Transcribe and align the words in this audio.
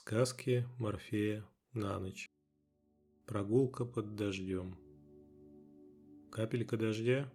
Сказки 0.00 0.64
Морфея 0.78 1.44
на 1.72 1.98
ночь. 1.98 2.30
Прогулка 3.26 3.84
под 3.84 4.14
дождем. 4.14 4.78
Капелька 6.30 6.76
дождя 6.76 7.28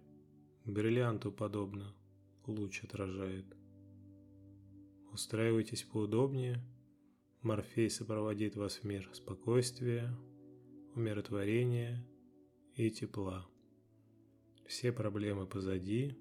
бриллианту 0.64 1.30
подобно, 1.30 1.94
луч 2.46 2.82
отражает. 2.82 3.44
Устраивайтесь 5.12 5.82
поудобнее, 5.82 6.64
Морфей 7.42 7.90
сопроводит 7.90 8.56
вас 8.56 8.78
в 8.78 8.84
мир 8.84 9.10
спокойствия, 9.12 10.16
умиротворения 10.94 12.02
и 12.76 12.90
тепла. 12.90 13.46
Все 14.66 14.90
проблемы 14.90 15.46
позади, 15.46 16.16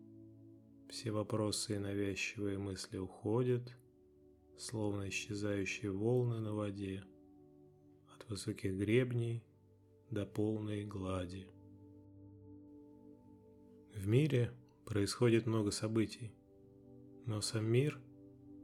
все 0.90 1.12
вопросы 1.12 1.78
и 1.78 1.80
навязчивые 1.80 2.58
мысли 2.58 2.98
уходят– 2.98 3.74
словно 4.64 5.10
исчезающие 5.10 5.92
волны 5.92 6.40
на 6.40 6.54
воде, 6.54 7.04
от 8.16 8.30
высоких 8.30 8.74
гребней 8.76 9.44
до 10.10 10.26
полной 10.26 10.86
глади. 10.86 11.48
В 13.94 14.08
мире 14.08 14.54
происходит 14.86 15.48
много 15.48 15.72
событий, 15.72 16.34
но 17.26 17.42
сам 17.42 17.66
мир 17.66 18.00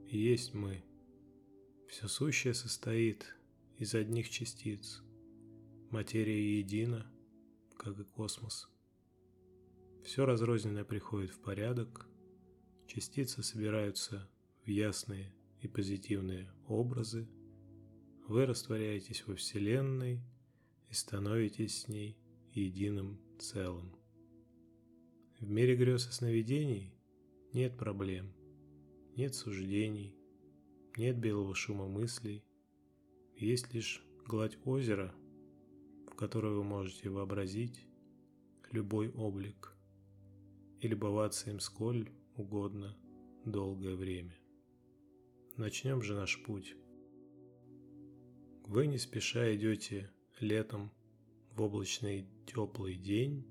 есть 0.08 0.54
мы. 0.54 0.86
Все 1.90 2.08
сущее 2.08 2.54
состоит 2.54 3.36
из 3.78 3.94
одних 3.94 4.30
частиц. 4.30 5.04
Материя 5.90 6.60
едина, 6.60 7.12
как 7.78 8.00
и 8.00 8.06
космос. 8.06 8.70
Все 10.06 10.26
разрозненное 10.26 10.86
приходит 10.86 11.32
в 11.32 11.42
порядок, 11.42 12.08
частицы 12.88 13.44
собираются 13.44 14.30
в 14.64 14.70
ясные 14.70 15.34
и 15.62 15.68
позитивные 15.68 16.50
образы, 16.68 17.28
вы 18.28 18.46
растворяетесь 18.46 19.26
во 19.26 19.36
Вселенной 19.36 20.22
и 20.90 20.94
становитесь 20.94 21.82
с 21.82 21.88
ней 21.88 22.18
единым 22.54 23.20
целым. 23.40 23.96
В 25.40 25.50
мире 25.50 25.76
грез 25.76 26.08
и 26.08 26.12
сновидений 26.12 26.94
нет 27.54 27.78
проблем, 27.78 28.34
нет 29.16 29.34
суждений, 29.36 30.16
нет 30.98 31.18
белого 31.18 31.56
шума 31.56 31.88
мыслей, 31.88 32.44
есть 33.36 33.74
лишь 33.74 34.04
гладь 34.28 34.58
озера, 34.66 35.14
в 36.08 36.16
которой 36.16 36.54
вы 36.54 36.64
можете 36.64 37.10
вообразить 37.10 37.88
любой 38.72 39.10
облик 39.12 39.76
и 40.82 40.88
любоваться 40.88 41.50
им 41.50 41.60
сколь 41.60 42.12
угодно 42.36 42.96
долгое 43.46 43.96
время. 43.96 44.39
Начнем 45.60 46.02
же 46.02 46.16
наш 46.16 46.42
путь. 46.44 46.74
Вы 48.64 48.88
не 48.88 48.98
спеша 48.98 49.54
идете 49.54 50.10
летом 50.40 50.90
в 51.52 51.62
облачный 51.62 52.30
теплый 52.46 52.96
день 52.96 53.46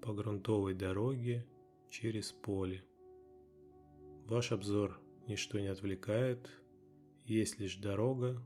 по 0.00 0.14
грунтовой 0.14 0.72
дороге 0.72 1.46
через 1.90 2.32
поле. 2.32 2.82
Ваш 4.24 4.52
обзор 4.52 4.98
ничто 5.26 5.60
не 5.60 5.66
отвлекает, 5.66 6.50
есть 7.26 7.58
лишь 7.58 7.76
дорога, 7.76 8.42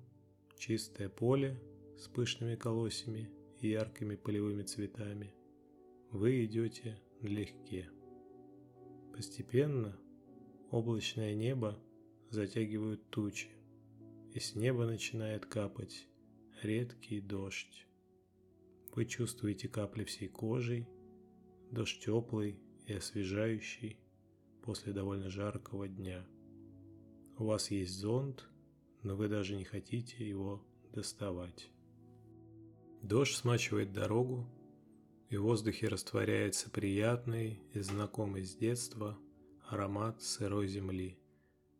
чистое 0.58 1.08
поле 1.08 1.62
с 1.96 2.08
пышными 2.08 2.56
колосьями 2.56 3.30
и 3.60 3.68
яркими 3.68 4.16
полевыми 4.16 4.64
цветами. 4.64 5.32
Вы 6.10 6.44
идете 6.46 7.00
налегке. 7.20 7.88
Постепенно 9.14 9.96
облачное 10.72 11.36
небо 11.36 11.78
затягивают 12.32 13.10
тучи, 13.10 13.50
и 14.32 14.40
с 14.40 14.54
неба 14.54 14.86
начинает 14.86 15.44
капать 15.44 16.08
редкий 16.62 17.20
дождь. 17.20 17.86
Вы 18.94 19.04
чувствуете 19.04 19.68
капли 19.68 20.04
всей 20.04 20.28
кожей, 20.28 20.88
дождь 21.70 22.02
теплый 22.02 22.58
и 22.86 22.94
освежающий 22.94 23.98
после 24.62 24.94
довольно 24.94 25.28
жаркого 25.28 25.86
дня. 25.88 26.26
У 27.36 27.44
вас 27.44 27.70
есть 27.70 27.92
зонт, 27.92 28.48
но 29.02 29.14
вы 29.14 29.28
даже 29.28 29.54
не 29.54 29.64
хотите 29.64 30.26
его 30.26 30.64
доставать. 30.92 31.70
Дождь 33.02 33.34
смачивает 33.34 33.92
дорогу, 33.92 34.48
и 35.28 35.36
в 35.36 35.42
воздухе 35.42 35.88
растворяется 35.88 36.70
приятный 36.70 37.60
и 37.74 37.80
знакомый 37.80 38.44
с 38.44 38.54
детства 38.54 39.18
аромат 39.66 40.22
сырой 40.22 40.68
земли 40.68 41.21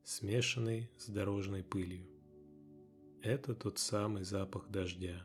смешанный 0.04 0.90
с 0.98 1.08
дорожной 1.08 1.62
пылью. 1.62 2.06
Это 3.22 3.54
тот 3.54 3.78
самый 3.78 4.24
запах 4.24 4.68
дождя. 4.68 5.24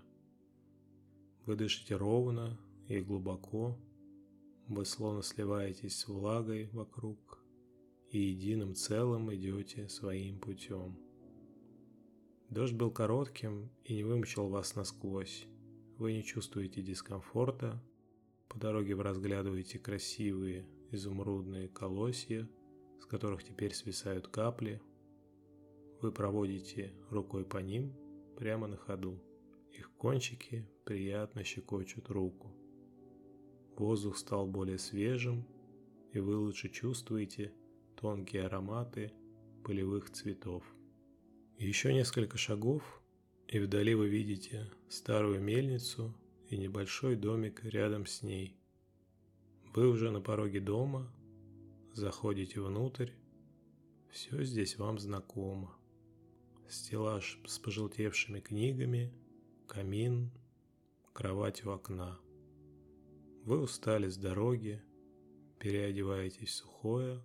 Вы 1.46 1.56
дышите 1.56 1.96
ровно 1.96 2.60
и 2.88 3.00
глубоко, 3.02 3.78
вы 4.68 4.86
словно 4.86 5.24
сливаетесь 5.24 5.98
с 5.98 6.08
влагой 6.08 6.70
вокруг 6.74 7.40
и 8.12 8.20
единым 8.20 8.76
целым 8.76 9.34
идете 9.34 9.90
своим 9.90 10.40
путем. 10.40 10.98
Дождь 12.50 12.74
был 12.76 12.92
коротким 12.92 13.72
и 13.84 13.96
не 13.96 14.04
вымочил 14.04 14.48
вас 14.48 14.76
насквозь. 14.76 15.48
Вы 15.98 16.14
не 16.14 16.24
чувствуете 16.24 16.82
дискомфорта, 16.84 17.82
по 18.48 18.60
дороге 18.60 18.94
вы 18.94 19.04
разглядываете 19.04 19.80
красивые 19.80 20.68
изумрудные 20.92 21.68
колосья– 21.68 22.48
с 23.00 23.06
которых 23.06 23.44
теперь 23.44 23.74
свисают 23.74 24.28
капли. 24.28 24.82
Вы 26.02 26.12
проводите 26.12 26.94
рукой 27.10 27.46
по 27.46 27.58
ним 27.58 27.94
прямо 28.38 28.68
на 28.68 28.78
ходу. 28.78 29.20
Их 29.72 29.92
кончики 29.92 30.68
приятно 30.86 31.44
щекочут 31.44 32.10
руку. 32.10 32.56
Воздух 33.78 34.18
стал 34.18 34.48
более 34.48 34.80
свежим, 34.80 35.46
и 36.14 36.20
вы 36.20 36.36
лучше 36.36 36.70
чувствуете 36.70 37.54
тонкие 37.96 38.46
ароматы 38.46 39.12
полевых 39.64 40.10
цветов. 40.12 40.64
Еще 41.58 41.94
несколько 41.94 42.38
шагов, 42.38 42.84
и 43.48 43.60
вдали 43.60 43.96
вы 43.96 44.10
видите 44.10 44.72
старую 44.90 45.42
мельницу 45.42 46.14
и 46.50 46.58
небольшой 46.58 47.16
домик 47.16 47.64
рядом 47.64 48.06
с 48.06 48.24
ней. 48.24 48.58
Вы 49.74 49.90
уже 49.90 50.12
на 50.12 50.22
пороге 50.22 50.60
дома, 50.60 51.12
Заходите 51.98 52.62
внутрь. 52.62 53.10
Все 54.12 54.44
здесь 54.44 54.78
вам 54.78 55.00
знакомо. 55.00 55.76
Стеллаж 56.70 57.42
с 57.48 57.58
пожелтевшими 57.58 58.40
книгами, 58.40 59.12
камин, 59.68 60.32
кровать 61.12 61.66
у 61.66 61.72
окна. 61.72 62.20
Вы 63.46 63.60
устали 63.62 64.10
с 64.10 64.16
дороги, 64.16 64.80
переодеваетесь 65.58 66.50
в 66.50 66.54
сухое, 66.54 67.24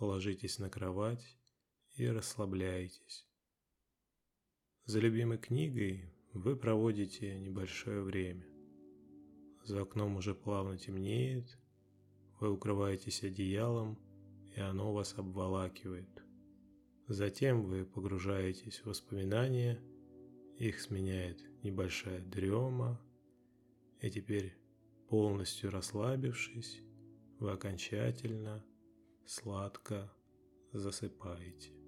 ложитесь 0.00 0.58
на 0.58 0.70
кровать 0.70 1.36
и 1.94 2.06
расслабляетесь. 2.06 3.28
За 4.86 5.00
любимой 5.00 5.36
книгой 5.36 6.10
вы 6.32 6.56
проводите 6.56 7.38
небольшое 7.38 8.00
время. 8.00 8.48
За 9.64 9.82
окном 9.82 10.16
уже 10.16 10.34
плавно 10.34 10.78
темнеет, 10.78 11.58
вы 12.42 12.50
укрываетесь 12.50 13.22
одеялом, 13.22 13.96
и 14.56 14.60
оно 14.60 14.92
вас 14.92 15.14
обволакивает. 15.16 16.08
Затем 17.06 17.62
вы 17.62 17.84
погружаетесь 17.84 18.80
в 18.80 18.86
воспоминания, 18.86 19.80
их 20.58 20.80
сменяет 20.80 21.40
небольшая 21.62 22.20
дрема, 22.20 23.00
и 24.00 24.10
теперь, 24.10 24.56
полностью 25.08 25.70
расслабившись, 25.70 26.80
вы 27.38 27.52
окончательно 27.52 28.64
сладко 29.24 30.12
засыпаете. 30.72 31.81